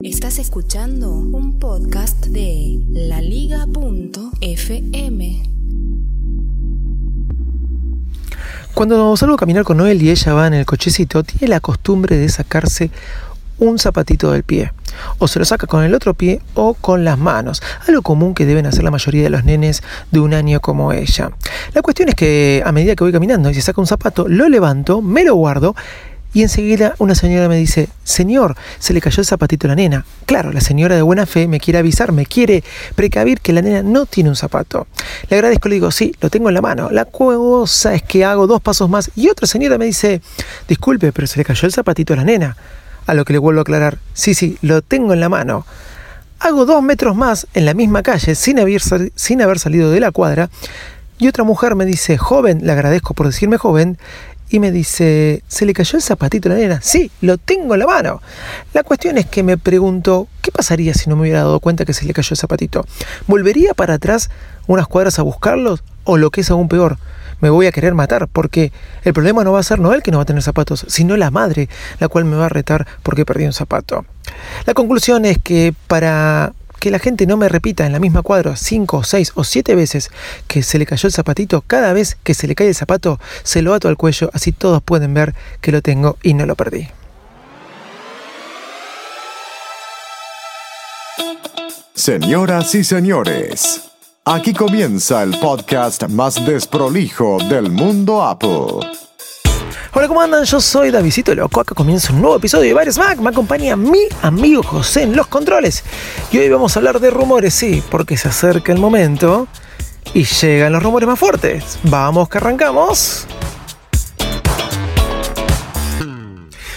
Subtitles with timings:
[0.00, 3.72] Estás escuchando un podcast de laliga.fm.
[8.74, 12.18] Cuando salgo a caminar con Noel y ella va en el cochecito, tiene la costumbre
[12.18, 12.90] de sacarse
[13.58, 14.70] un zapatito del pie.
[15.18, 17.62] O se lo saca con el otro pie o con las manos.
[17.88, 21.30] Algo común que deben hacer la mayoría de los nenes de un año como ella.
[21.72, 24.46] La cuestión es que a medida que voy caminando y se saca un zapato, lo
[24.50, 25.74] levanto, me lo guardo
[26.32, 30.04] y enseguida una señora me dice, Señor, se le cayó el zapatito a la nena.
[30.26, 32.62] Claro, la señora de buena fe me quiere avisar, me quiere
[32.94, 34.86] precavir que la nena no tiene un zapato.
[35.30, 36.90] Le agradezco, le digo, sí, lo tengo en la mano.
[36.90, 40.20] La cosa es que hago dos pasos más y otra señora me dice,
[40.68, 42.56] disculpe, pero se le cayó el zapatito a la nena.
[43.06, 45.64] A lo que le vuelvo a aclarar, sí, sí, lo tengo en la mano.
[46.40, 48.82] Hago dos metros más en la misma calle sin haber,
[49.14, 50.50] sin haber salido de la cuadra
[51.18, 53.96] y otra mujer me dice, joven, le agradezco por decirme joven,
[54.48, 56.80] y me dice, ¿se le cayó el zapatito a la nena?
[56.82, 58.22] Sí, lo tengo en la mano.
[58.72, 61.92] La cuestión es que me pregunto, ¿qué pasaría si no me hubiera dado cuenta que
[61.92, 62.86] se le cayó el zapatito?
[63.26, 64.30] ¿Volvería para atrás
[64.66, 65.82] unas cuadras a buscarlos?
[66.04, 66.98] ¿O lo que es aún peor?
[67.40, 68.72] Me voy a querer matar porque
[69.04, 71.30] el problema no va a ser Noel que no va a tener zapatos, sino la
[71.30, 74.06] madre, la cual me va a retar porque perdí un zapato.
[74.64, 78.56] La conclusión es que para que la gente no me repita en la misma cuadra
[78.56, 80.10] cinco, seis o siete veces
[80.46, 83.62] que se le cayó el zapatito, cada vez que se le cae el zapato, se
[83.62, 86.88] lo ato al cuello, así todos pueden ver que lo tengo y no lo perdí.
[91.94, 93.90] Señoras y señores,
[94.24, 99.05] aquí comienza el podcast más desprolijo del mundo Apple.
[99.98, 100.44] Hola, ¿cómo andan?
[100.44, 101.58] Yo soy Davidito Loco.
[101.58, 103.18] Acá comienza un nuevo episodio de Varios Mac.
[103.18, 105.84] Me acompaña mi amigo José en los controles.
[106.30, 109.48] Y hoy vamos a hablar de rumores, sí, porque se acerca el momento
[110.12, 111.78] y llegan los rumores más fuertes.
[111.84, 113.26] Vamos, que arrancamos.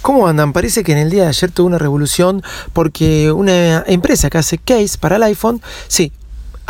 [0.00, 0.54] ¿Cómo andan?
[0.54, 2.42] Parece que en el día de ayer tuvo una revolución
[2.72, 6.12] porque una empresa que hace case para el iPhone, sí,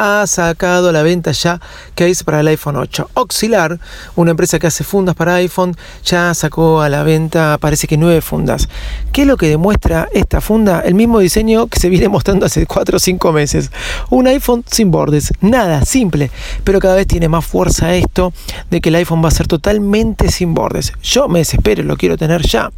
[0.02, 1.60] ha sacado a la venta ya
[1.94, 3.10] case para el iPhone 8.
[3.14, 3.78] Auxiliar,
[4.16, 8.20] una empresa que hace fundas para iPhone, ya sacó a la venta, parece que nueve
[8.20, 8.68] fundas.
[9.12, 10.80] ¿Qué es lo que demuestra esta funda?
[10.80, 13.70] El mismo diseño que se viene mostrando hace 4 o 5 meses.
[14.10, 16.32] Un iPhone sin bordes, nada, simple,
[16.64, 18.32] pero cada vez tiene más fuerza esto
[18.70, 20.92] de que el iPhone va a ser totalmente sin bordes.
[21.00, 22.72] Yo me desespero, lo quiero tener ya.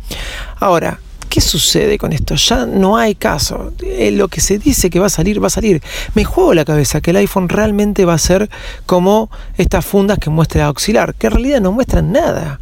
[0.61, 0.99] Ahora,
[1.34, 2.37] ¿Qué sucede con esto?
[2.37, 3.72] Ya no hay caso.
[3.83, 5.83] Eh, lo que se dice que va a salir, va a salir.
[6.15, 8.49] Me juego la cabeza que el iPhone realmente va a ser
[8.87, 12.61] como estas fundas que muestra auxiliar, que en realidad no muestran nada.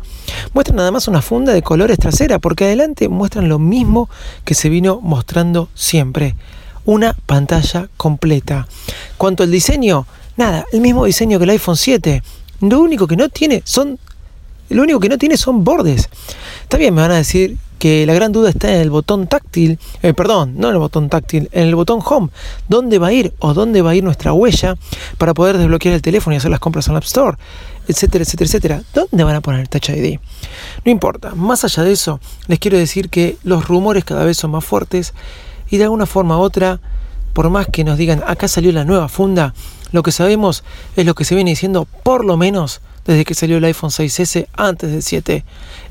[0.54, 4.08] Muestran nada más una funda de colores trasera, porque adelante muestran lo mismo
[4.46, 6.34] que se vino mostrando siempre.
[6.86, 8.66] Una pantalla completa.
[9.18, 10.06] Cuanto al diseño,
[10.38, 12.22] nada, el mismo diseño que el iPhone 7.
[12.62, 13.98] Lo único que no tiene son.
[14.70, 16.08] Lo único que no tiene son bordes.
[16.62, 19.76] Está bien, me van a decir que la gran duda está en el botón táctil,
[20.02, 22.28] eh, perdón, no en el botón táctil, en el botón home,
[22.68, 24.76] dónde va a ir o dónde va a ir nuestra huella
[25.18, 27.36] para poder desbloquear el teléfono y hacer las compras en la App Store,
[27.88, 28.82] etcétera, etcétera, etcétera.
[28.94, 30.20] ¿Dónde van a poner el Touch ID?
[30.84, 34.52] No importa, más allá de eso, les quiero decir que los rumores cada vez son
[34.52, 35.12] más fuertes
[35.68, 36.78] y de alguna forma u otra,
[37.32, 39.54] por más que nos digan acá salió la nueva funda,
[39.90, 40.62] lo que sabemos
[40.94, 44.46] es lo que se viene diciendo por lo menos desde que salió el iPhone 6S
[44.54, 45.44] antes del 7.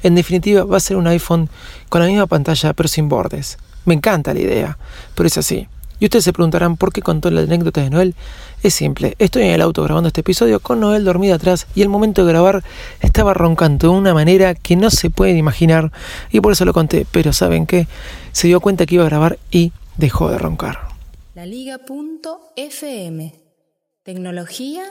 [0.04, 1.50] En definitiva, va a ser un iPhone
[1.90, 3.58] con la misma pantalla pero sin bordes.
[3.86, 4.80] Me encanta la idea,
[5.16, 5.68] pero es así.
[6.00, 8.16] Y ustedes se preguntarán por qué contó la anécdota de Noel.
[8.64, 11.90] Es simple, estoy en el auto grabando este episodio con Noel dormida atrás y el
[11.90, 12.64] momento de grabar
[13.02, 15.92] estaba roncando de una manera que no se pueden imaginar
[16.32, 17.06] y por eso lo conté.
[17.12, 17.88] Pero ¿saben qué?
[18.32, 20.80] Se dio cuenta que iba a grabar y dejó de roncar.
[21.36, 23.36] Laliga.fm
[24.04, 24.84] Tecnología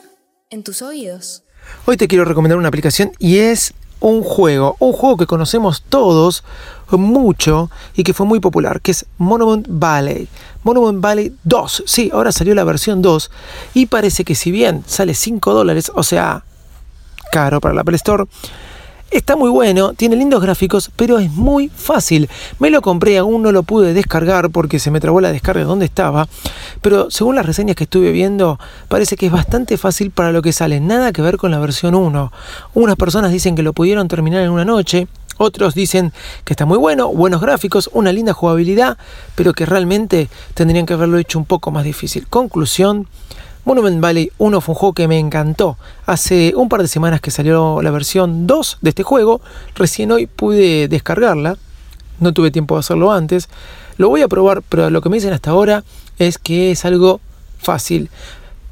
[0.51, 1.43] en tus oídos.
[1.87, 6.43] Hoy te quiero recomendar una aplicación y es un juego, un juego que conocemos todos
[6.91, 10.29] mucho y que fue muy popular, que es Monument Valley.
[10.65, 13.31] Monument Valley 2, sí, ahora salió la versión 2
[13.75, 16.45] y parece que si bien sale 5 dólares, o sea,
[17.31, 18.25] caro para la Apple Store,
[19.11, 22.29] Está muy bueno, tiene lindos gráficos, pero es muy fácil.
[22.61, 25.85] Me lo compré, aún no lo pude descargar porque se me trabó la descarga donde
[25.85, 26.29] estaba,
[26.81, 30.53] pero según las reseñas que estuve viendo, parece que es bastante fácil para lo que
[30.53, 32.33] sale, nada que ver con la versión 1.
[32.75, 35.09] Unas personas dicen que lo pudieron terminar en una noche,
[35.43, 36.13] Otros dicen
[36.45, 38.99] que está muy bueno, buenos gráficos, una linda jugabilidad,
[39.37, 42.27] pero que realmente tendrían que haberlo hecho un poco más difícil.
[42.29, 43.09] Conclusión,
[43.65, 45.77] Monument Valley 1 fue un juego que me encantó.
[46.07, 49.43] Hace un par de semanas que salió la versión 2 de este juego,
[49.75, 51.59] recién hoy pude descargarla,
[52.21, 53.49] no tuve tiempo de hacerlo antes.
[53.99, 55.85] Lo voy a probar, pero lo que me dicen hasta ahora
[56.19, 57.21] es que es algo
[57.59, 58.09] fácil.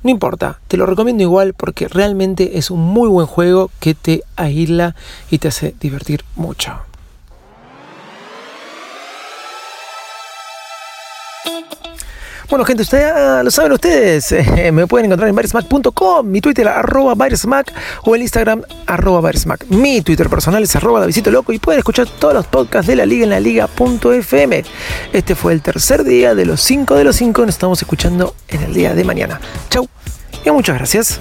[0.03, 4.23] No importa, te lo recomiendo igual porque realmente es un muy buen juego que te
[4.37, 4.95] aísla
[5.31, 6.73] y te hace divertir mucho.
[12.49, 14.35] Bueno, gente, ustedes ya lo saben ustedes.
[14.59, 17.73] Eh, me pueden encontrar en virusmac.com, mi Twitter arroba virusmac
[18.03, 19.67] o el Instagram arroba virusmac.
[19.69, 23.07] Mi Twitter personal es arroba Davidito Loco y pueden escuchar todos los podcasts de la
[23.07, 24.65] liga en la liga.fm.
[25.13, 27.43] Este fue el tercer día de los 5 de los 5.
[27.43, 29.41] Nos estamos escuchando en el día de mañana.
[29.71, 29.87] Chau
[30.45, 31.21] y muchas gracias.